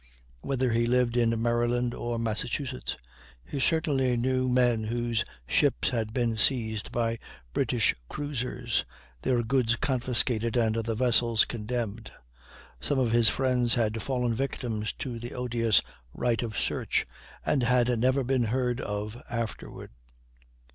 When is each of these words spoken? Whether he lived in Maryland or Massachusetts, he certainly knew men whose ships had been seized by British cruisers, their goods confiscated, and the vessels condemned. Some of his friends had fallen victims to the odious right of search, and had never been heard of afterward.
Whether 0.39 0.71
he 0.71 0.87
lived 0.87 1.15
in 1.15 1.39
Maryland 1.39 1.93
or 1.93 2.17
Massachusetts, 2.17 2.97
he 3.45 3.59
certainly 3.59 4.17
knew 4.17 4.49
men 4.49 4.85
whose 4.85 5.23
ships 5.45 5.91
had 5.91 6.11
been 6.11 6.37
seized 6.37 6.91
by 6.91 7.19
British 7.53 7.93
cruisers, 8.09 8.83
their 9.21 9.43
goods 9.43 9.75
confiscated, 9.75 10.57
and 10.57 10.73
the 10.73 10.95
vessels 10.95 11.45
condemned. 11.45 12.11
Some 12.79 12.97
of 12.97 13.11
his 13.11 13.29
friends 13.29 13.75
had 13.75 14.01
fallen 14.01 14.33
victims 14.33 14.91
to 14.93 15.19
the 15.19 15.35
odious 15.35 15.83
right 16.15 16.41
of 16.41 16.57
search, 16.57 17.05
and 17.45 17.61
had 17.61 17.99
never 17.99 18.23
been 18.23 18.45
heard 18.45 18.81
of 18.81 19.21
afterward. 19.29 19.91